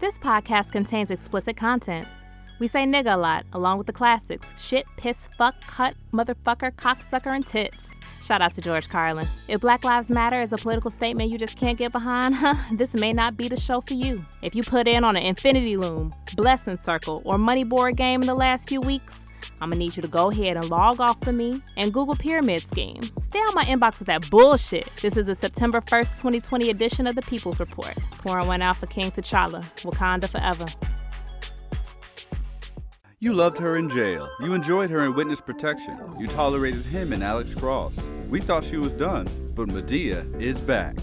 [0.00, 2.06] This podcast contains explicit content.
[2.60, 7.34] We say nigga a lot, along with the classics shit, piss, fuck, cut, motherfucker, cocksucker,
[7.34, 7.88] and tits.
[8.22, 9.26] Shout out to George Carlin.
[9.48, 12.94] If Black Lives Matter is a political statement you just can't get behind, huh, this
[12.94, 14.24] may not be the show for you.
[14.40, 18.28] If you put in on an infinity loom, blessing circle, or money board game in
[18.28, 21.32] the last few weeks, I'm gonna need you to go ahead and log off for
[21.32, 23.02] me and Google Pyramid Scheme.
[23.28, 24.88] Stay on my inbox with that bullshit.
[25.02, 27.94] This is the September 1st, 2020 edition of the People's Report.
[28.22, 29.62] Pouring one out for King T'Challa.
[29.82, 30.64] Wakanda forever.
[33.18, 34.30] You loved her in jail.
[34.40, 35.98] You enjoyed her in witness protection.
[36.18, 37.98] You tolerated him in Alex Cross.
[38.30, 40.96] We thought she was done, but Madea is back.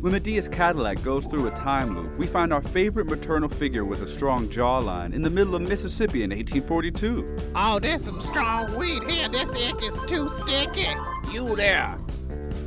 [0.00, 4.02] When Madea's Cadillac goes through a time loop, we find our favorite maternal figure with
[4.02, 7.52] a strong jawline in the middle of Mississippi in 1842.
[7.54, 9.28] Oh, there's some strong weed here.
[9.28, 10.88] This ink is too sticky.
[11.34, 11.98] You there.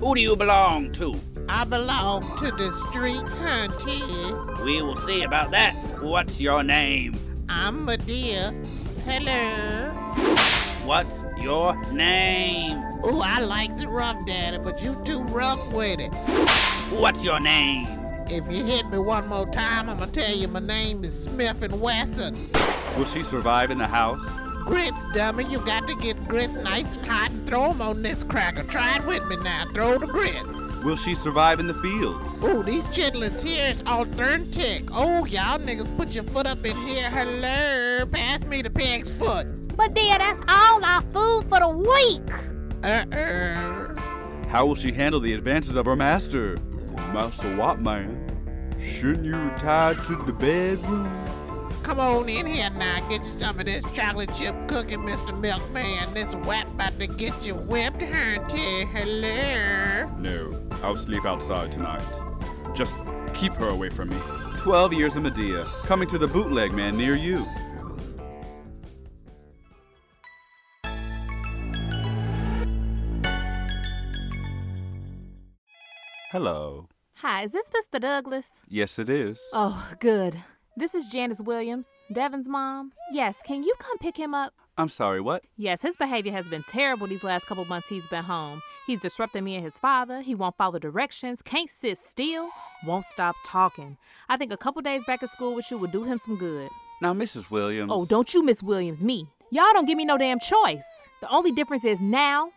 [0.02, 1.16] Who do you belong to?
[1.48, 4.66] I belong to the streets, hunty.
[4.66, 5.74] We will see about that.
[6.02, 7.16] What's your name?
[7.48, 8.52] I'm Madea.
[9.06, 9.94] Hello.
[10.86, 12.80] What's your name?
[13.06, 16.14] Ooh, I like the rough, daddy, but you too rough with it.
[16.92, 17.88] What's your name?
[18.30, 21.64] If you hit me one more time, I'm gonna tell you my name is Smith
[21.64, 22.36] and Wesson.
[22.98, 24.47] Will she survive in the house?
[24.68, 25.46] Grits, dummy.
[25.46, 28.64] You got to get grits nice and hot and throw 'em on this cracker.
[28.64, 29.64] Try it with me now.
[29.74, 30.74] Throw the grits.
[30.84, 32.44] Will she survive in the fields?
[32.44, 34.90] Ooh, these chitlins here is authentic.
[34.92, 37.10] Oh, y'all niggas put your foot up in here.
[37.10, 38.06] Hello.
[38.08, 39.48] Pass me the pig's foot.
[39.78, 42.30] But dear, that's all our food for the week.
[42.84, 43.96] Uh-uh.
[44.50, 46.58] How will she handle the advances of her master?
[47.14, 48.26] Master what, man?
[48.82, 51.27] Shouldn't you retire to the bedroom?
[51.88, 53.00] Come on in here now.
[53.08, 55.32] Get you some of this chocolate chip cookie, Mr.
[55.40, 56.14] Milkman.
[56.14, 58.86] This wet about to get you whipped, hunty.
[58.92, 60.06] Hello.
[60.20, 62.04] No, I'll sleep outside tonight.
[62.76, 63.00] Just
[63.34, 64.18] keep her away from me.
[64.58, 67.46] 12 years of Madea, coming to the bootleg man near you.
[76.32, 76.90] Hello.
[77.20, 78.02] Hi, is this Mr.
[78.02, 78.52] Douglas?
[78.68, 79.40] Yes, it is.
[79.54, 80.36] Oh, good.
[80.78, 82.92] This is Janice Williams, Devin's mom.
[83.12, 84.54] Yes, can you come pick him up?
[84.78, 85.44] I'm sorry, what?
[85.56, 88.62] Yes, his behavior has been terrible these last couple months he's been home.
[88.86, 90.22] He's disrupting me and his father.
[90.22, 92.50] He won't follow directions, can't sit still,
[92.86, 93.98] won't stop talking.
[94.30, 96.70] I think a couple days back at school with you would do him some good.
[97.02, 97.50] Now, Mrs.
[97.50, 97.92] Williams.
[97.92, 99.28] Oh, don't you Miss Williams me.
[99.50, 100.86] Y'all don't give me no damn choice.
[101.22, 102.52] The only difference is now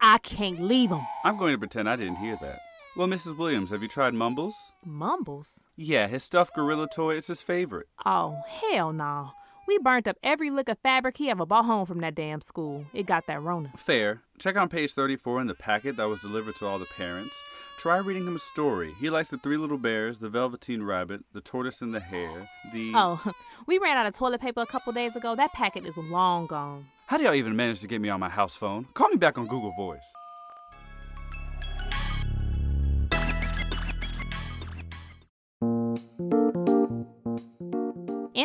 [0.00, 1.06] I can't leave him.
[1.22, 2.60] I'm going to pretend I didn't hear that.
[2.98, 3.36] Well, Mrs.
[3.36, 4.72] Williams, have you tried Mumbles?
[4.84, 5.60] Mumbles?
[5.76, 7.86] Yeah, his stuffed gorilla toy is his favorite.
[8.04, 9.30] Oh, hell no.
[9.68, 12.86] We burnt up every lick of fabric he ever bought home from that damn school.
[12.92, 13.70] It got that Rona.
[13.76, 14.22] Fair.
[14.40, 17.40] Check on page 34 in the packet that was delivered to all the parents.
[17.78, 18.92] Try reading him a story.
[18.98, 22.90] He likes the Three Little Bears, the Velveteen Rabbit, the Tortoise and the Hare, the.
[22.96, 23.32] Oh,
[23.68, 25.36] we ran out of toilet paper a couple days ago.
[25.36, 26.86] That packet is long gone.
[27.06, 28.88] How do y'all even manage to get me on my house phone?
[28.94, 30.16] Call me back on Google Voice.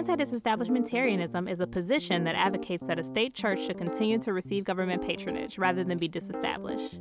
[0.03, 4.65] Anti disestablishmentarianism is a position that advocates that a state church should continue to receive
[4.65, 6.99] government patronage rather than be disestablished.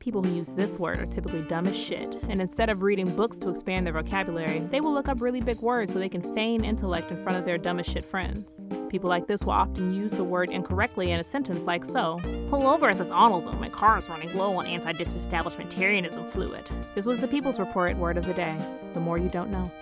[0.00, 3.38] People who use this word are typically dumb as shit, and instead of reading books
[3.38, 6.62] to expand their vocabulary, they will look up really big words so they can feign
[6.62, 8.62] intellect in front of their dumb as shit friends.
[8.90, 12.20] People like this will often use the word incorrectly in a sentence like so
[12.52, 16.68] Pull over at this AutoZone, my car is running low on anti disestablishmentarianism fluid.
[16.94, 18.54] This was the People's Report word of the day.
[18.92, 19.72] The more you don't know.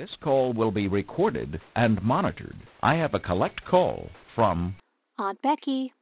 [0.00, 2.56] This call will be recorded and monitored.
[2.82, 4.76] I have a collect call from
[5.18, 5.92] Aunt Becky.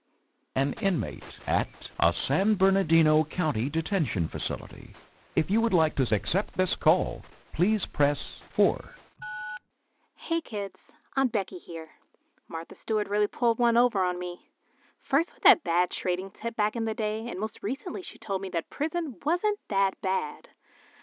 [0.54, 4.92] an inmate at a San Bernardino County detention facility.
[5.34, 8.94] If you would like to accept this call, please press 4.
[10.28, 10.76] Hey kids,
[11.16, 11.88] Aunt Becky here.
[12.48, 14.38] Martha Stewart really pulled one over on me.
[15.10, 18.42] First with that bad trading tip back in the day, and most recently she told
[18.42, 20.46] me that prison wasn't that bad.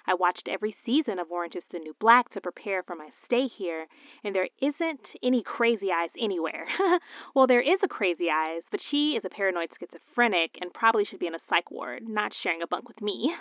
[0.08, 3.48] I watched every season of Orange is the New Black to prepare for my stay
[3.58, 3.88] here,
[4.24, 6.68] and there isn't any crazy eyes anywhere.
[7.36, 11.20] well, there is a crazy eyes, but she is a paranoid schizophrenic and probably should
[11.20, 13.34] be in a psych ward, not sharing a bunk with me.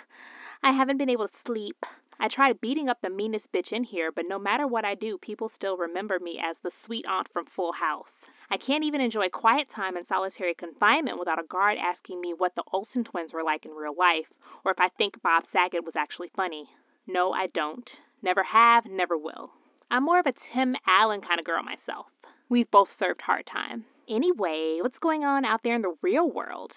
[0.63, 1.77] I haven't been able to sleep.
[2.19, 5.17] I tried beating up the meanest bitch in here, but no matter what I do,
[5.21, 8.05] people still remember me as the sweet aunt from Full House.
[8.49, 12.53] I can't even enjoy quiet time in solitary confinement without a guard asking me what
[12.55, 14.27] the Olsen twins were like in real life,
[14.63, 16.69] or if I think Bob Saget was actually funny.
[17.07, 17.89] No, I don't.
[18.21, 19.51] Never have, never will.
[19.89, 22.07] I'm more of a Tim Allen kind of girl myself.
[22.49, 23.85] We've both served hard time.
[24.07, 26.71] Anyway, what's going on out there in the real world?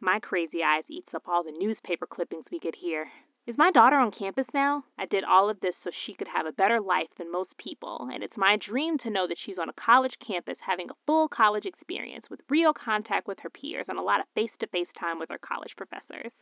[0.00, 3.08] My crazy eyes eats up all the newspaper clippings we get here.
[3.46, 4.84] Is my daughter on campus now?
[4.98, 8.08] I did all of this so she could have a better life than most people,
[8.10, 11.28] and it's my dream to know that she's on a college campus having a full
[11.28, 14.88] college experience with real contact with her peers and a lot of face to face
[14.98, 16.32] time with her college professors.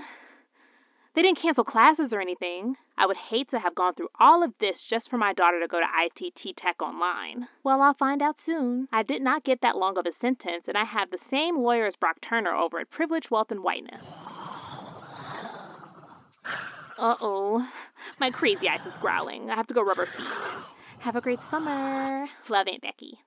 [1.15, 2.75] They didn't cancel classes or anything.
[2.97, 5.67] I would hate to have gone through all of this just for my daughter to
[5.67, 7.47] go to ITT Tech Online.
[7.63, 8.87] Well, I'll find out soon.
[8.91, 11.85] I did not get that long of a sentence, and I have the same lawyer
[11.85, 14.03] as Brock Turner over at Privilege, Wealth, and Whiteness.
[16.97, 17.67] Uh oh.
[18.19, 19.49] My crazy eyes is growling.
[19.49, 20.27] I have to go rub her feet.
[20.99, 22.27] Have a great summer.
[22.49, 23.19] Love Aunt Becky.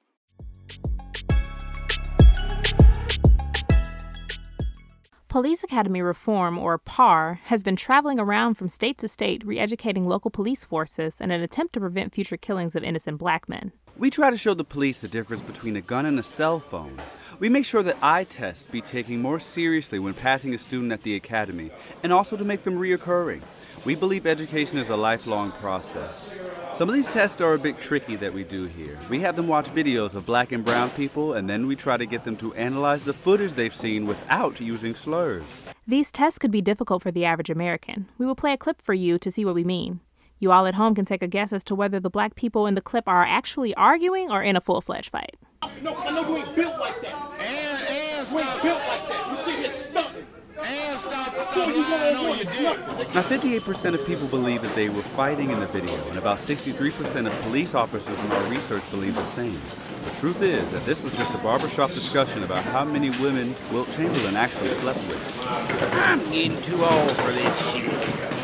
[5.29, 10.07] Police Academy Reform, or PAR, has been traveling around from state to state re educating
[10.07, 13.73] local police forces in an attempt to prevent future killings of innocent black men.
[13.99, 17.01] We try to show the police the difference between a gun and a cell phone.
[17.39, 21.03] We make sure that eye tests be taken more seriously when passing a student at
[21.03, 21.71] the academy,
[22.03, 23.41] and also to make them reoccurring.
[23.87, 26.37] We believe education is a lifelong process.
[26.75, 28.99] Some of these tests are a bit tricky that we do here.
[29.09, 32.05] We have them watch videos of black and brown people, and then we try to
[32.05, 35.45] get them to analyze the footage they've seen without using slurs.
[35.87, 38.09] These tests could be difficult for the average American.
[38.19, 40.01] We will play a clip for you to see what we mean.
[40.39, 42.75] You all at home can take a guess as to whether the black people in
[42.75, 45.37] the clip are actually arguing or in a full fledged fight.
[45.83, 47.41] No, I know you ain't built like that.
[47.41, 49.27] And, and You ain't built like that.
[49.31, 50.27] You sit here stunting.
[50.59, 53.15] And stop, stop you lying on your dick.
[53.15, 57.27] Now, 58% of people believe that they were fighting in the video, and about 63%
[57.27, 59.61] of police officers in our research believe the same.
[60.05, 63.91] The truth is that this was just a barbershop discussion about how many women Wilt
[63.93, 65.47] Chamberlain actually slept with.
[65.47, 68.36] I'm getting too old for this shit.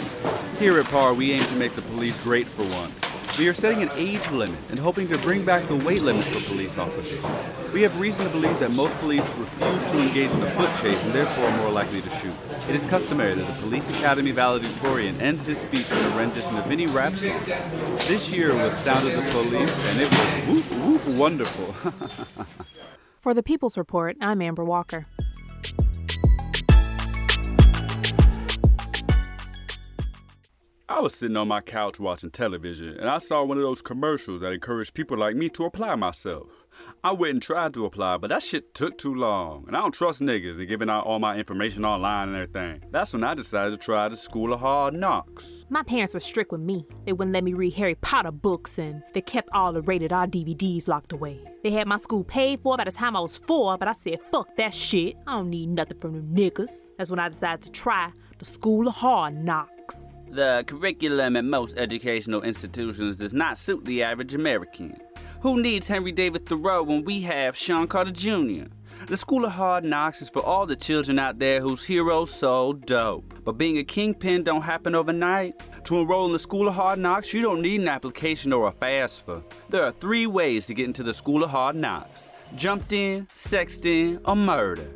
[0.63, 3.37] Here at PAR, we aim to make the police great for once.
[3.37, 6.41] We are setting an age limit and hoping to bring back the weight limit for
[6.43, 7.21] police officers.
[7.73, 11.03] We have reason to believe that most police refuse to engage in a foot chase
[11.03, 12.33] and therefore are more likely to shoot.
[12.69, 16.71] It is customary that the Police Academy valedictorian ends his speech with a rendition of
[16.71, 17.41] any rap song.
[18.07, 21.75] This year was Sound of the Police, and it was whoop whoop wonderful.
[23.19, 25.03] For the People's Report, I'm Amber Walker.
[30.93, 34.43] I was sitting on my couch watching television, and I saw one of those commercials
[34.43, 36.67] that encouraged people like me to apply myself.
[37.03, 39.95] I went and tried to apply, but that shit took too long, and I don't
[39.95, 42.83] trust niggas and giving out all my information online and everything.
[42.91, 45.65] That's when I decided to try the School of Hard Knocks.
[45.71, 46.85] My parents were strict with me.
[47.07, 50.27] They wouldn't let me read Harry Potter books and they kept all the rated R
[50.27, 51.41] DVDs locked away.
[51.63, 54.19] They had my school paid for by the time I was four, but I said,
[54.31, 55.17] fuck that shit.
[55.27, 56.91] I don't need nothing from them niggas.
[56.99, 59.73] That's when I decided to try the School of Hard Knocks.
[60.33, 64.97] The curriculum at most educational institutions does not suit the average American.
[65.43, 68.73] Who needs Henry David Thoreau when we have Sean Carter Jr.?
[69.09, 72.73] The School of Hard Knocks is for all the children out there whose heroes so
[72.73, 73.45] dope.
[73.45, 75.61] But being a kingpin don't happen overnight.
[75.85, 78.73] To enroll in the School of Hard Knocks, you don't need an application or a
[78.73, 79.45] FAFSA.
[79.69, 83.85] There are three ways to get into the School of Hard Knocks jumped in, sexed
[83.85, 84.89] in, or murder.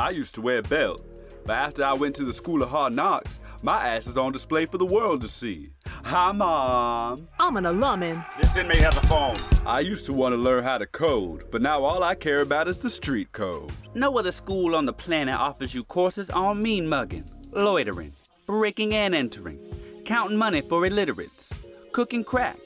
[0.00, 1.04] I used to wear a belt,
[1.44, 4.66] but after I went to the School of Hard Knocks, my ass is on display
[4.66, 5.70] for the world to see.
[6.04, 7.28] Hi, Mom.
[7.38, 8.24] I'm an alumn.
[8.40, 9.36] This inmate has a phone.
[9.66, 12.68] I used to want to learn how to code, but now all I care about
[12.68, 13.70] is the street code.
[13.94, 18.12] No other school on the planet offers you courses on mean mugging, loitering,
[18.46, 19.58] breaking and entering,
[20.04, 21.52] counting money for illiterates,
[21.92, 22.58] cooking crack,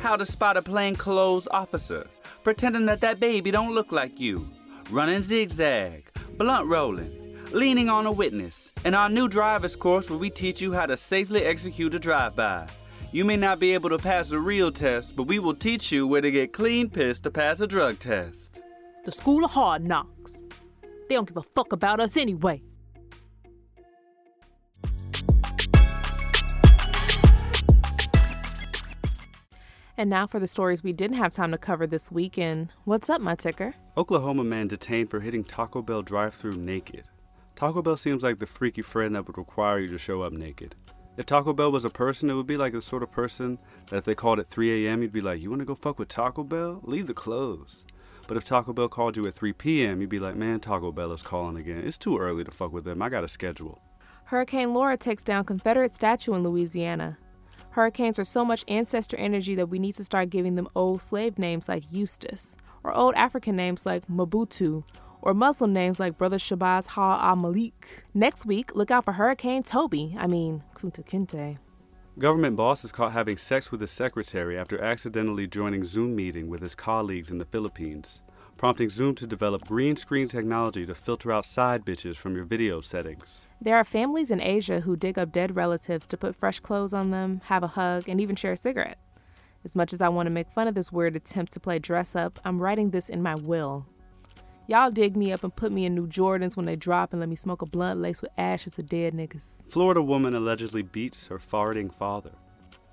[0.00, 2.06] how to spot a plainclothes officer,
[2.42, 4.48] pretending that that baby don't look like you,
[4.90, 7.10] running zigzag, blunt rolling,
[7.54, 10.96] leaning on a witness, and our new driver's course where we teach you how to
[10.96, 12.68] safely execute a drive-by.
[13.12, 16.06] You may not be able to pass a real test, but we will teach you
[16.06, 18.60] where to get clean pissed to pass a drug test.
[19.04, 20.44] The School of Hard Knocks.
[21.08, 22.62] They don't give a fuck about us anyway.
[29.98, 32.70] And now for the stories we didn't have time to cover this weekend.
[32.84, 33.74] What's up, my ticker?
[33.96, 37.04] Oklahoma man detained for hitting Taco Bell drive-through naked.
[37.62, 40.74] Taco Bell seems like the freaky friend that would require you to show up naked.
[41.16, 43.98] If Taco Bell was a person, it would be like the sort of person that
[43.98, 46.08] if they called at 3 a.m., you'd be like, You want to go fuck with
[46.08, 46.80] Taco Bell?
[46.82, 47.84] Leave the clothes.
[48.26, 51.12] But if Taco Bell called you at 3 p.m., you'd be like, Man, Taco Bell
[51.12, 51.84] is calling again.
[51.86, 53.00] It's too early to fuck with them.
[53.00, 53.80] I got a schedule.
[54.24, 57.16] Hurricane Laura takes down Confederate statue in Louisiana.
[57.70, 61.38] Hurricanes are so much ancestor energy that we need to start giving them old slave
[61.38, 64.82] names like Eustace, or old African names like Mobutu,
[65.22, 68.04] or Muslim names like Brother Shabazz Ha al Malik.
[68.12, 70.14] Next week, look out for Hurricane Toby.
[70.18, 71.58] I mean, Kunta Kinte.
[72.18, 76.60] Government boss is caught having sex with his secretary after accidentally joining Zoom meeting with
[76.60, 78.20] his colleagues in the Philippines.
[78.56, 82.80] prompting Zoom to develop green screen technology to filter out side bitches from your video
[82.80, 83.40] settings.
[83.60, 87.10] There are families in Asia who dig up dead relatives to put fresh clothes on
[87.10, 88.98] them, have a hug, and even share a cigarette.
[89.64, 92.14] As much as I want to make fun of this weird attempt to play dress
[92.14, 93.86] up, I'm writing this in my will.
[94.68, 97.28] Y'all dig me up and put me in New Jordans when they drop and let
[97.28, 99.42] me smoke a blunt laced with ashes of dead niggas.
[99.68, 102.30] Florida woman allegedly beats her farting father.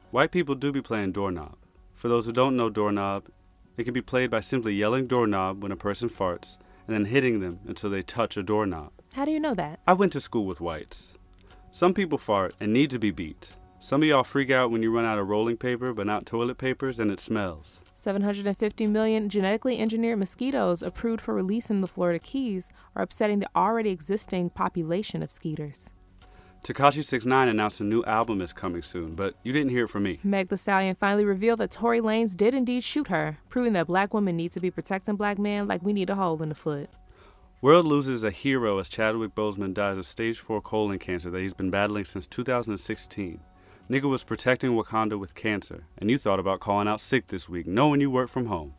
[0.09, 1.55] White people do be playing doorknob.
[1.93, 3.27] For those who don't know doorknob,
[3.77, 6.57] it can be played by simply yelling doorknob when a person farts
[6.87, 8.91] and then hitting them until they touch a doorknob.
[9.13, 9.79] How do you know that?
[9.85, 11.13] I went to school with whites.
[11.71, 13.49] Some people fart and need to be beat.
[13.79, 16.57] Some of y'all freak out when you run out of rolling paper but not toilet
[16.57, 17.79] papers and it smells.
[17.99, 23.49] 750 million genetically engineered mosquitoes approved for release in the Florida Keys are upsetting the
[23.53, 25.89] already existing population of skeeters.
[26.63, 30.03] Tekashi 69 announced a new album is coming soon, but you didn't hear it from
[30.03, 30.19] me.
[30.23, 34.13] Meg Thee Stallion finally revealed that Tory Lanez did indeed shoot her, proving that black
[34.13, 36.89] women need to be protecting black men like we need a hole in the foot.
[37.61, 41.53] World loses a hero as Chadwick Boseman dies of stage 4 colon cancer that he's
[41.53, 43.41] been battling since 2016.
[43.89, 47.65] Nigga was protecting Wakanda with cancer, and you thought about calling out sick this week,
[47.65, 48.75] knowing you work from home.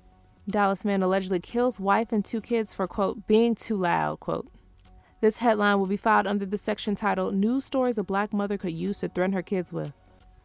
[0.48, 4.46] Dallas man allegedly kills wife and two kids for, quote, being too loud, quote.
[5.20, 8.72] This headline will be filed under the section titled News Stories a Black Mother Could
[8.72, 9.92] Use to Threaten Her Kids With.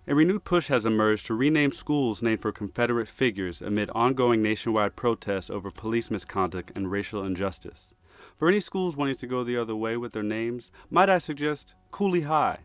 [0.07, 4.95] A renewed push has emerged to rename schools named for Confederate figures amid ongoing nationwide
[4.95, 7.93] protests over police misconduct and racial injustice.
[8.35, 11.75] For any schools wanting to go the other way with their names, might I suggest
[11.91, 12.61] Cooley High,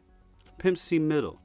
[0.56, 1.40] Pimp C Middle,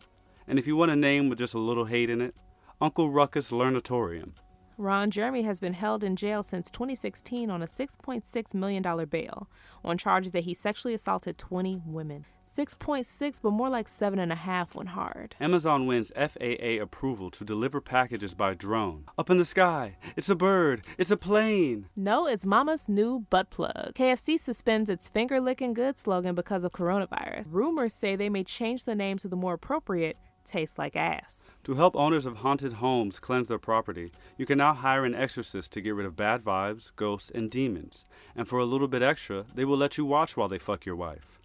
[0.47, 2.35] and if you want a name with just a little hate in it,
[2.81, 4.33] Uncle Ruckus Learnatorium.
[4.77, 9.49] Ron Jeremy has been held in jail since 2016 on a $6.6 million bail
[9.85, 12.25] on charges that he sexually assaulted 20 women.
[12.55, 15.35] 6.6, but more like 7.5 when hard.
[15.41, 19.05] Amazon wins FAA approval to deliver packages by drone.
[19.17, 19.97] Up in the sky.
[20.15, 20.85] It's a bird.
[20.97, 21.87] It's a plane.
[21.95, 23.93] No, it's Mama's new butt plug.
[23.93, 27.47] KFC suspends its finger licking good slogan because of coronavirus.
[27.49, 31.51] Rumors say they may change the name to the more appropriate Taste Like Ass.
[31.65, 35.73] To help owners of haunted homes cleanse their property, you can now hire an exorcist
[35.73, 38.05] to get rid of bad vibes, ghosts, and demons.
[38.35, 40.95] And for a little bit extra, they will let you watch while they fuck your
[40.95, 41.39] wife.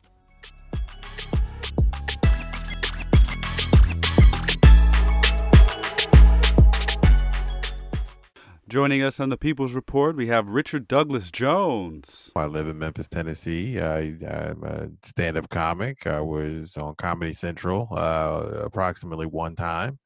[8.71, 12.31] Joining us on the People's Report, we have Richard Douglas Jones.
[12.37, 13.81] I live in Memphis, Tennessee.
[13.81, 16.07] I, I'm a stand up comic.
[16.07, 19.99] I was on Comedy Central uh, approximately one time.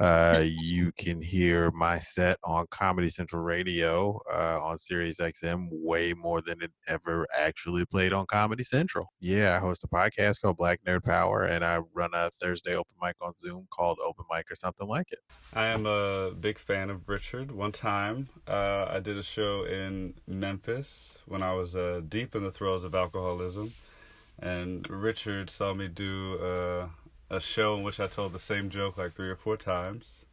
[0.00, 6.12] Uh, you can hear my set on Comedy Central Radio uh, on Sirius XM way
[6.12, 9.06] more than it ever actually played on Comedy Central.
[9.18, 12.94] Yeah, I host a podcast called Black Nerd Power, and I run a Thursday open
[13.02, 15.18] mic on Zoom called Open Mic or something like it.
[15.52, 17.50] I am a big fan of Richard.
[17.50, 22.44] One time, uh, I did a show in Memphis when I was uh, deep in
[22.44, 23.72] the throes of alcoholism,
[24.38, 26.86] and Richard saw me do uh,
[27.30, 30.24] a show in which I told the same joke like three or four times.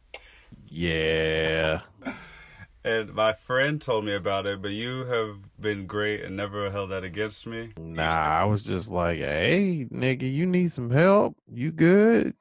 [0.68, 1.80] Yeah.
[2.84, 6.90] And my friend told me about it, but you have been great and never held
[6.90, 7.72] that against me.
[7.76, 8.04] Nah,
[8.40, 11.36] I was just like, hey, nigga, you need some help?
[11.52, 12.34] You good?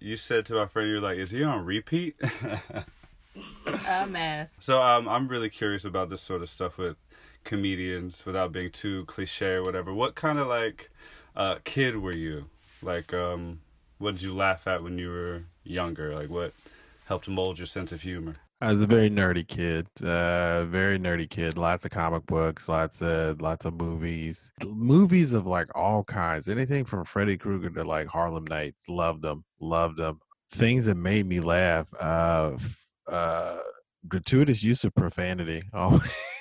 [0.00, 2.16] You said to my friend, you're like, is he on repeat?
[3.88, 4.58] A mess.
[4.60, 6.96] so um, I'm really curious about this sort of stuff with
[7.44, 9.92] comedians without being too cliche or whatever.
[9.92, 10.90] What kind of like
[11.36, 12.46] uh, kid were you?
[12.82, 13.60] Like, um,
[14.02, 16.14] what did you laugh at when you were younger?
[16.14, 16.52] Like, what
[17.06, 18.34] helped mold your sense of humor?
[18.60, 21.56] I was a very nerdy kid, uh, very nerdy kid.
[21.56, 26.48] Lots of comic books, lots of lots of movies, movies of like all kinds.
[26.48, 28.88] Anything from Freddy Krueger to like Harlem Nights.
[28.88, 30.20] Loved them, loved them.
[30.52, 31.88] Things that made me laugh.
[31.98, 32.56] Uh,
[33.08, 33.58] uh,
[34.06, 35.62] gratuitous use of profanity.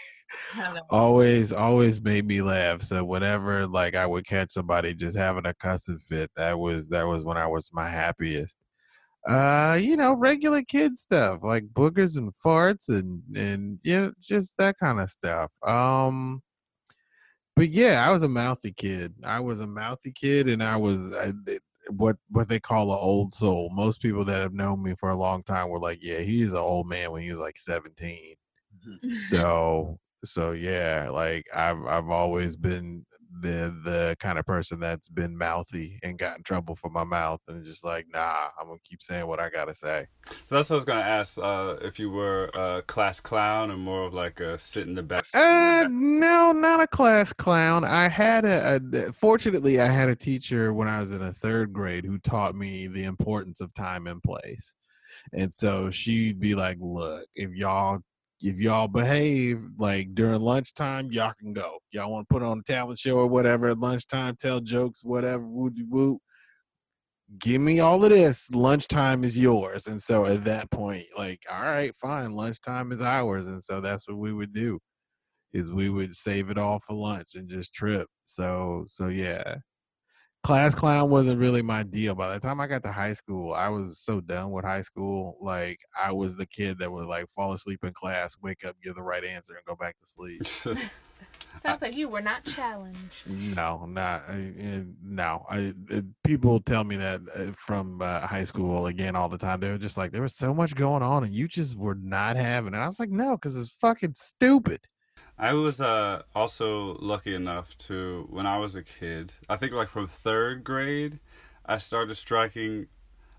[0.90, 2.82] always, always made me laugh.
[2.82, 7.08] So whenever like I would catch somebody just having a cussing fit, that was that
[7.08, 8.58] was when I was my happiest.
[9.28, 14.58] Uh you know regular kid stuff like boogers and farts and and you know just
[14.58, 16.42] that kind of stuff um
[17.56, 19.14] but yeah i was a mouthy kid.
[19.24, 21.34] I was a mouthy kid and i was I,
[21.92, 23.70] what what they call an old soul.
[23.74, 26.58] Most people that have known me for a long time were like yeah he's an
[26.58, 28.36] old man when he was like 17
[29.30, 33.04] so so yeah like i've i've always been
[33.42, 37.40] the the kind of person that's been mouthy and got in trouble for my mouth
[37.48, 40.06] and just like nah i'm gonna keep saying what i gotta say
[40.46, 41.38] So that's what I was gonna ask.
[41.40, 45.02] Uh, if you were a class clown or more of like a sit in the
[45.04, 45.24] back.
[45.34, 50.74] uh no not a class clown i had a, a fortunately i had a teacher
[50.74, 54.22] when i was in a third grade who taught me the importance of time and
[54.22, 54.76] place
[55.34, 58.00] and so she'd be like look if y'all
[58.42, 61.78] if y'all behave like during lunchtime, y'all can go.
[61.92, 65.46] Y'all want to put on a talent show or whatever at lunchtime, tell jokes, whatever,
[65.46, 66.20] woo woo.
[67.40, 68.50] Give me all of this.
[68.52, 69.88] Lunchtime is yours.
[69.88, 73.48] And so at that point, like, all right, fine, lunchtime is ours.
[73.48, 74.80] And so that's what we would do
[75.54, 78.08] is we would save it all for lunch and just trip.
[78.24, 79.58] So so yeah.
[80.44, 82.16] Class clown wasn't really my deal.
[82.16, 85.38] By the time I got to high school, I was so done with high school.
[85.40, 88.96] Like I was the kid that would like fall asleep in class, wake up, give
[88.96, 90.80] the right answer, and go back to sleep.
[91.64, 93.30] Sounds like you were not challenged.
[93.30, 95.46] no, not I- eh, no.
[95.48, 99.60] I eh, people tell me that uh, from uh, high school again all the time.
[99.60, 102.36] They were just like there was so much going on, and you just were not
[102.36, 102.78] having it.
[102.78, 104.80] I was like, no, because it's fucking stupid.
[105.42, 109.88] I was uh, also lucky enough to, when I was a kid, I think like
[109.88, 111.18] from third grade,
[111.66, 112.86] I started striking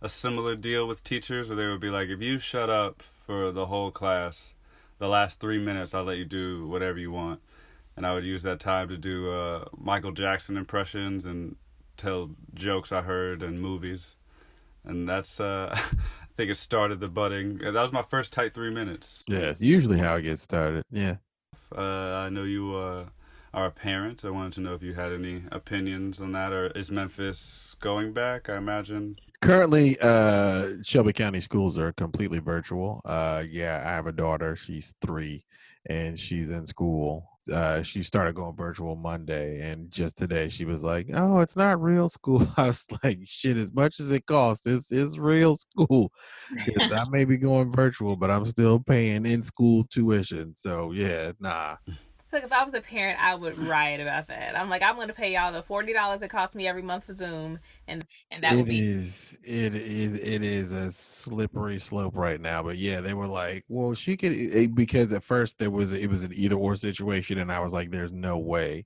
[0.01, 3.53] a similar deal with teachers where they would be like, if you shut up for
[3.53, 4.53] the whole class,
[4.99, 7.41] the last three minutes, I'll let you do whatever you want.
[7.97, 11.55] And I would use that time to do uh, Michael Jackson impressions and
[11.97, 14.17] tell jokes I heard in movies.
[14.83, 17.59] And that's, uh, I think it started the budding.
[17.59, 19.23] That was my first tight three minutes.
[19.29, 20.83] Yeah, usually how it gets started.
[20.91, 21.19] Yeah.
[21.77, 23.07] Uh, I know you uh,
[23.55, 24.25] are a parent.
[24.25, 28.13] I wanted to know if you had any opinions on that, or is Memphis going
[28.13, 28.49] back?
[28.49, 29.17] I imagine.
[29.41, 33.03] Currently, uh, Shelby County schools are completely virtual.
[33.05, 34.55] Uh, yeah, I have a daughter.
[34.57, 35.45] She's three,
[35.87, 37.29] and she's in school.
[37.53, 41.83] Uh, she started going virtual Monday, and just today she was like, "Oh, it's not
[41.83, 46.13] real school." I was like, "Shit, as much as it costs, this is real school."
[46.79, 50.55] I may be going virtual, but I'm still paying in school tuition.
[50.57, 51.77] So yeah, nah.
[52.33, 54.59] Look, if I was a parent, I would riot about that.
[54.59, 57.05] I'm like, I'm going to pay y'all the forty dollars it costs me every month
[57.05, 57.59] for Zoom,
[57.89, 62.41] and and that It would be is it is it is a slippery slope right
[62.41, 65.93] now but yeah they were like well she could eh, because at first there was
[65.93, 68.85] it was an either or situation and i was like there's no way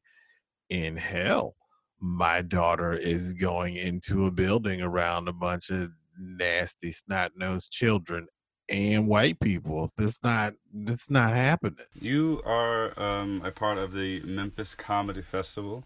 [0.70, 1.54] in hell
[2.00, 8.26] my daughter is going into a building around a bunch of nasty snot-nosed children
[8.68, 14.20] and white people that's not that's not happening You are um, a part of the
[14.22, 15.84] Memphis Comedy Festival.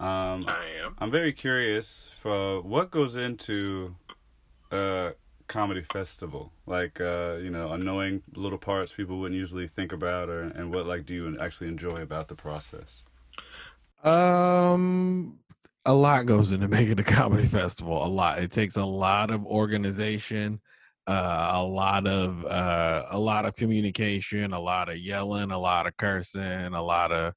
[0.00, 3.94] Um, i am I'm very curious for what goes into
[4.70, 5.12] a
[5.48, 6.52] comedy festival.
[6.66, 10.86] Like, uh, you know, annoying little parts people wouldn't usually think about, or and what
[10.86, 13.04] like do you actually enjoy about the process?
[14.04, 15.40] Um,
[15.84, 18.04] a lot goes into making a comedy festival.
[18.04, 18.38] A lot.
[18.38, 20.60] It takes a lot of organization,
[21.08, 25.86] uh, a lot of uh, a lot of communication, a lot of yelling, a lot
[25.88, 27.34] of cursing, a lot of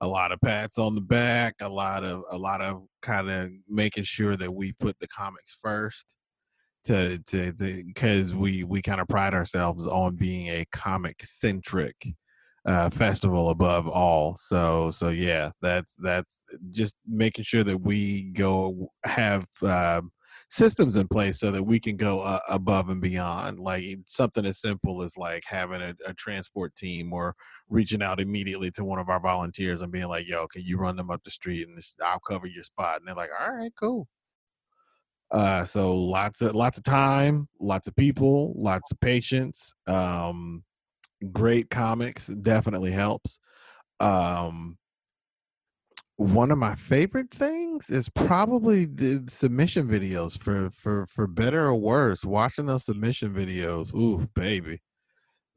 [0.00, 3.50] a lot of pats on the back, a lot of a lot of kind of
[3.68, 6.16] making sure that we put the comics first
[6.84, 7.52] to to
[7.86, 11.96] because we we kind of pride ourselves on being a comic centric
[12.66, 14.36] uh festival above all.
[14.36, 20.10] So so yeah that's that's just making sure that we go have um
[20.48, 24.60] systems in place so that we can go uh, above and beyond like something as
[24.60, 27.34] simple as like having a, a transport team or
[27.68, 30.96] reaching out immediately to one of our volunteers and being like yo can you run
[30.96, 33.72] them up the street and this, i'll cover your spot and they're like all right
[33.78, 34.06] cool.
[35.32, 40.62] Uh so lots of lots of time lots of people lots of patience um
[41.32, 43.40] great comics definitely helps
[43.98, 44.78] um
[46.16, 51.74] one of my favorite things is probably the submission videos for for for better or
[51.74, 54.80] worse watching those submission videos ooh baby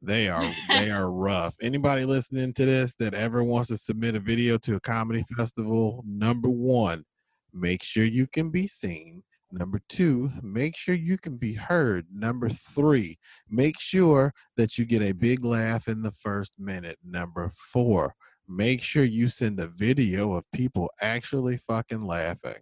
[0.02, 4.20] they are they are rough anybody listening to this that ever wants to submit a
[4.20, 7.04] video to a comedy festival number one
[7.54, 12.06] make sure you can be seen Number two, make sure you can be heard.
[12.12, 13.18] Number three,
[13.48, 16.98] make sure that you get a big laugh in the first minute.
[17.04, 18.14] Number four,
[18.50, 22.60] make sure you send a video of people actually fucking laughing.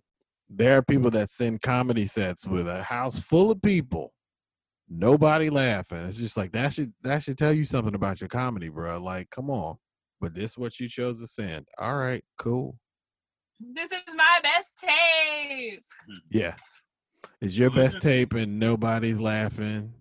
[0.50, 4.12] There are people that send comedy sets with a house full of people,
[4.88, 6.04] nobody laughing.
[6.04, 8.98] It's just like that should that should tell you something about your comedy, bro.
[8.98, 9.76] Like, come on.
[10.20, 11.66] But this is what you chose to send.
[11.78, 12.78] All right, cool.
[13.60, 15.84] this is my best tape.
[16.06, 16.18] Hmm.
[16.30, 16.54] Yeah.
[17.40, 19.92] It's your best tape and nobody's laughing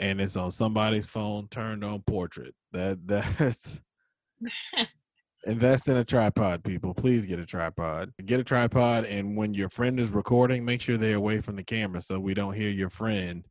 [0.00, 2.54] and it's on somebody's phone turned on portrait.
[2.72, 3.80] That that's
[5.46, 6.94] invest in a tripod, people.
[6.94, 8.12] Please get a tripod.
[8.24, 11.64] Get a tripod and when your friend is recording, make sure they're away from the
[11.64, 13.46] camera so we don't hear your friend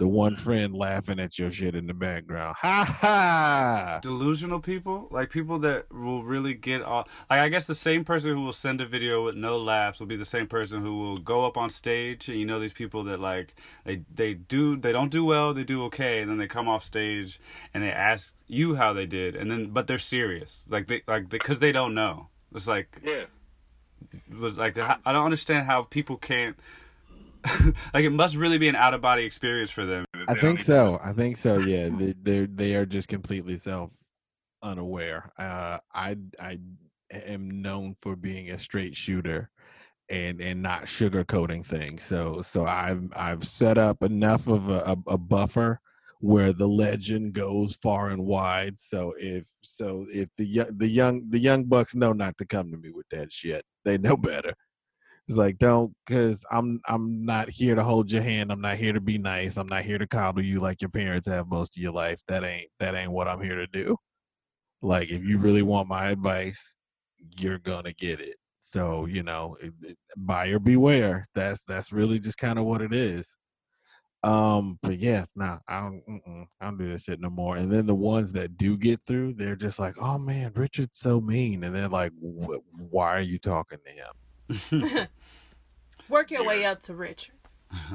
[0.00, 2.56] the one friend laughing at your shit in the background.
[2.60, 4.00] Ha ha!
[4.02, 8.34] delusional people like people that will really get off like i guess the same person
[8.34, 11.18] who will send a video with no laughs will be the same person who will
[11.18, 14.90] go up on stage and you know these people that like they they do they
[14.90, 17.38] don't do well they do okay and then they come off stage
[17.74, 21.28] and they ask you how they did and then but they're serious like they like
[21.28, 23.24] because they don't know it's like Yeah.
[24.12, 26.56] it was like I I don't understand how people can't
[27.94, 30.04] like it must really be an out of body experience for them.
[30.28, 30.98] I think so.
[31.02, 31.58] I think so.
[31.58, 33.92] Yeah, they they they are just completely self
[34.62, 35.32] unaware.
[35.38, 36.58] Uh, I I
[37.12, 39.50] am known for being a straight shooter
[40.10, 42.02] and and not sugarcoating things.
[42.02, 45.80] So so I've I've set up enough of a, a, a buffer
[46.20, 48.78] where the legend goes far and wide.
[48.78, 52.76] So if so if the the young the young bucks know not to come to
[52.76, 53.64] me with that shit.
[53.84, 54.52] They know better.
[55.30, 58.50] It's like don't because I'm I'm not here to hold your hand.
[58.50, 59.58] I'm not here to be nice.
[59.58, 62.20] I'm not here to coddle you like your parents have most of your life.
[62.26, 63.96] That ain't that ain't what I'm here to do.
[64.82, 66.74] Like if you really want my advice,
[67.38, 68.38] you're gonna get it.
[68.58, 69.56] So you know,
[70.16, 71.28] buyer beware.
[71.36, 73.36] That's that's really just kind of what it is.
[74.24, 77.54] Um, but yeah, nah, I don't, I don't do this shit no more.
[77.54, 81.20] And then the ones that do get through, they're just like, oh man, Richard's so
[81.20, 85.08] mean, and they're like, why are you talking to him?
[86.10, 87.36] Work your way up to Richard.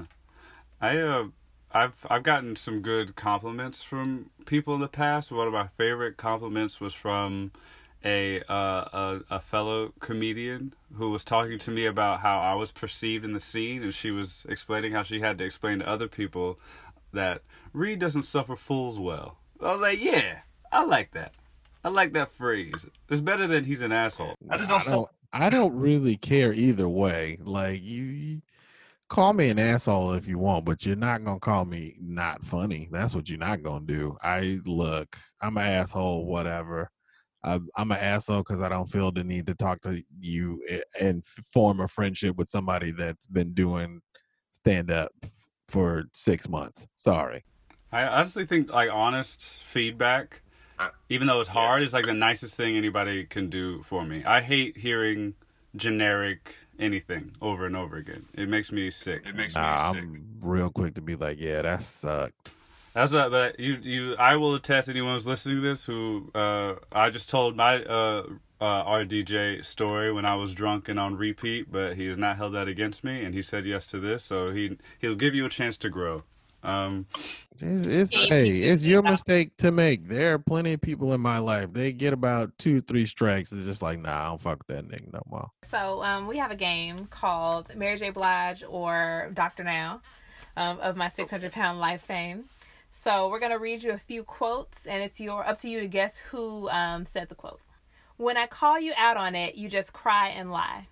[0.81, 1.25] I uh,
[1.71, 5.31] I've I've gotten some good compliments from people in the past.
[5.31, 7.51] One of my favorite compliments was from
[8.05, 12.71] a uh, a, a fellow comedian who was talking to me about how I was
[12.71, 16.07] perceived in the scene, and she was explaining how she had to explain to other
[16.07, 16.57] people
[17.11, 17.41] that
[17.73, 19.37] Reed doesn't suffer fools well.
[19.61, 20.39] I was like, yeah,
[20.71, 21.33] I like that.
[21.83, 22.85] I like that phrase.
[23.09, 24.35] It's better than he's an asshole.
[24.49, 24.87] I just don't.
[24.87, 27.37] I don't, I don't really care either way.
[27.43, 28.41] Like you, you
[29.09, 32.87] call me an asshole if you want, but you're not gonna call me not funny.
[32.89, 34.15] That's what you're not gonna do.
[34.23, 36.89] I look, I'm an asshole, whatever.
[37.43, 40.63] I, I'm an asshole because I don't feel the need to talk to you
[41.01, 43.99] and form a friendship with somebody that's been doing
[44.51, 45.11] stand up
[45.67, 46.87] for six months.
[46.95, 47.43] Sorry.
[47.91, 50.41] I honestly think like honest feedback,
[51.09, 54.23] even though it's hard, it's like the nicest thing anybody can do for me.
[54.25, 55.35] I hate hearing
[55.75, 58.25] generic anything over and over again.
[58.33, 59.27] It makes me sick.
[59.27, 60.03] It makes Nah, me sick.
[60.03, 62.51] I'm real quick to be like, yeah, that sucked.
[62.93, 66.75] That's not, but you, you, I will attest anyone who's listening to this who, uh,
[66.93, 68.23] I just told my, uh,
[68.61, 72.53] uh, RDJ story when I was drunk and on repeat, but he has not held
[72.53, 75.49] that against me, and he said yes to this, so he, he'll give you a
[75.49, 76.23] chance to grow.
[76.65, 77.05] Um,
[77.59, 80.09] It's, it's hey, it's your mistake to make.
[80.09, 81.71] There are plenty of people in my life.
[81.71, 83.51] They get about two, three strikes.
[83.51, 85.51] It's just like, nah, I don't fuck with that nigga no more.
[85.69, 88.09] So um, we have a game called Mary J.
[88.09, 89.63] Blige or Dr.
[89.63, 90.01] Now
[90.57, 92.45] um, of my 600 pound life fame.
[92.91, 95.87] So we're gonna read you a few quotes, and it's your up to you to
[95.87, 97.59] guess who um, said the quote.
[98.17, 100.87] When I call you out on it, you just cry and lie.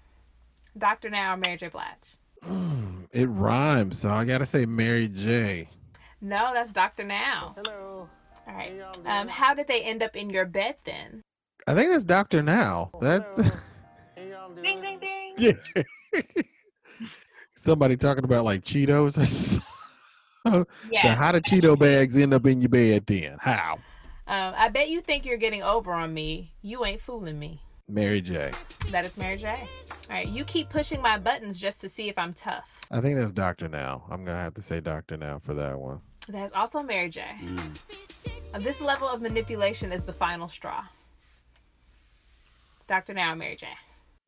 [0.77, 1.09] Dr.
[1.09, 1.69] Now or Mary J.
[1.69, 2.17] Blige?
[3.13, 5.69] It rhymes, so I gotta say Mary J.
[6.19, 7.03] No, that's Dr.
[7.03, 7.53] Now.
[7.55, 8.09] Hello.
[8.47, 8.71] All right.
[9.05, 11.21] Um, how did they end up in your bed then?
[11.67, 12.89] I think that's Doctor Now.
[12.99, 13.35] That's
[14.15, 15.33] Ding ding ding.
[15.37, 15.83] yeah.
[17.51, 19.61] Somebody talking about like Cheetos or something.
[20.45, 21.15] So Yeah.
[21.15, 23.37] how did Cheeto bags end up in your bed then?
[23.39, 23.75] How?
[24.27, 26.53] Um, I bet you think you're getting over on me.
[26.61, 27.61] You ain't fooling me.
[27.89, 28.51] Mary J.
[28.91, 29.49] That is Mary J.
[30.09, 30.27] All right.
[30.27, 32.81] You keep pushing my buttons just to see if I'm tough.
[32.91, 34.03] I think that's Doctor Now.
[34.09, 35.99] I'm gonna have to say Doctor Now for that one.
[36.29, 37.23] That's also Mary J.
[38.53, 40.83] Uh, This level of manipulation is the final straw.
[42.87, 43.13] Dr.
[43.13, 43.67] Now, Mary J.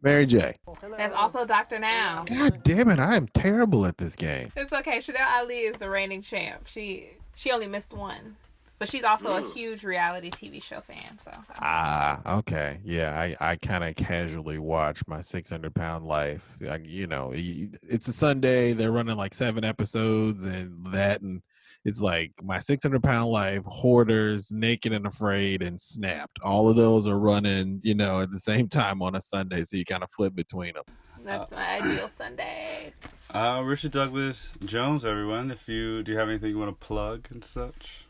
[0.02, 0.56] Mary J.
[0.98, 1.80] That's also Dr.
[1.80, 2.26] Now.
[2.28, 4.52] God damn it, I am terrible at this game.
[4.56, 5.00] It's okay.
[5.00, 6.64] Chanel Ali is the reigning champ.
[6.68, 8.36] She she only missed one,
[8.78, 11.18] but she's also a huge reality TV show fan.
[11.18, 11.54] So, so.
[11.60, 12.80] Ah, okay.
[12.84, 16.58] Yeah, I, I kind of casually watch my 600 pound life.
[16.70, 18.74] I, you know, it's a Sunday.
[18.74, 21.22] They're running like seven episodes and that.
[21.22, 21.42] And
[21.86, 26.40] it's like my 600 pound life, Hoarders, Naked and Afraid, and Snapped.
[26.44, 29.64] All of those are running, you know, at the same time on a Sunday.
[29.64, 30.84] So you kind of flip between them.
[31.24, 32.92] that's my ideal Sunday.
[33.34, 35.50] uh, Richard Douglas Jones, everyone.
[35.50, 38.08] If you do you have anything you want to plug and such?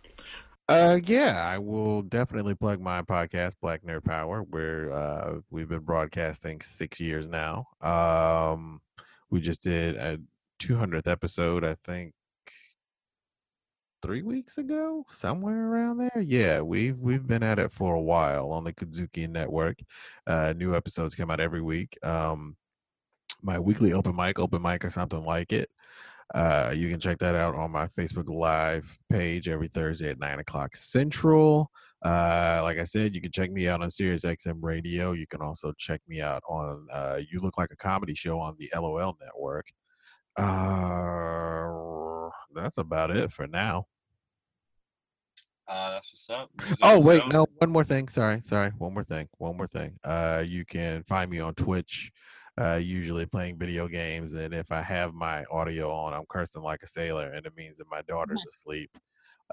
[0.68, 5.82] Uh, yeah, I will definitely plug my podcast, Black Nerd Power, where uh, we've been
[5.82, 7.68] broadcasting six years now.
[7.82, 8.82] Um,
[9.30, 10.20] we just did a
[10.60, 12.14] 200th episode, I think,
[14.02, 16.22] three weeks ago, somewhere around there.
[16.22, 19.78] Yeah, we've we've been at it for a while on the Kazuki Network.
[20.26, 21.98] Uh, new episodes come out every week.
[22.04, 22.56] Um,
[23.44, 25.70] my weekly open mic, open mic or something like it.
[26.34, 30.40] Uh, you can check that out on my Facebook Live page every Thursday at 9
[30.40, 31.70] o'clock Central.
[32.04, 35.14] Uh, like I said, you can check me out on Sirius XM Radio.
[35.14, 38.56] You can also check me out on uh, You Look Like a Comedy Show on
[38.60, 39.68] the LOL Network.
[40.38, 43.86] Uh, that's about it for now.
[45.68, 46.52] Uh, that's what's up.
[46.84, 48.08] Oh wait, no, one more thing.
[48.08, 48.70] Sorry, sorry.
[48.78, 49.28] One more thing.
[49.40, 49.98] One more thing.
[50.04, 52.12] Uh, you can find me on Twitch.
[52.58, 56.84] Uh, usually playing video games, and if I have my audio on, I'm cursing like
[56.84, 58.92] a sailor, and it means that my daughter's asleep.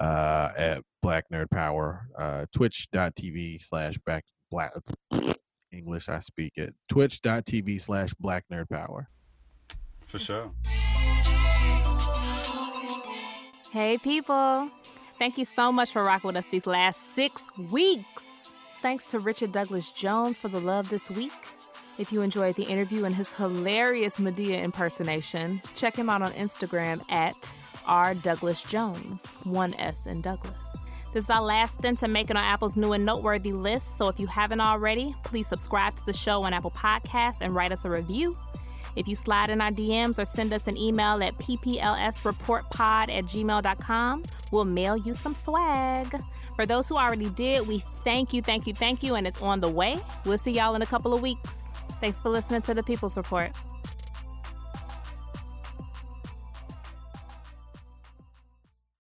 [0.01, 4.73] Uh, at Black Nerd Power, uh, Twitch.tv slash Black Black
[5.73, 6.09] English.
[6.09, 6.75] I speak it.
[6.89, 9.09] Twitch.tv slash Black Nerd Power.
[10.07, 10.51] For sure.
[13.71, 14.71] Hey, people.
[15.19, 18.25] Thank you so much for rocking with us these last six weeks.
[18.83, 21.33] Thanks to Richard Douglas Jones for the love this week.
[21.99, 27.03] If you enjoyed the interview and his hilarious Madea impersonation, check him out on Instagram
[27.11, 27.53] at
[27.87, 28.15] R.
[28.15, 30.57] Douglas Jones, one S in Douglas.
[31.13, 34.19] This is our last stint to making on Apple's new and noteworthy list, so if
[34.19, 37.91] you haven't already, please subscribe to the show on Apple Podcasts and write us a
[37.91, 38.39] review.
[38.97, 44.23] If you slide in our DMs or send us an email at pplsreportpod at gmail.com,
[44.51, 46.23] we'll mail you some swag.
[46.57, 49.61] For those who already did, we thank you, thank you, thank you, and it's on
[49.61, 49.99] the way.
[50.25, 51.62] We'll see y'all in a couple of weeks.
[52.03, 53.53] Thanks for listening to the People's Report.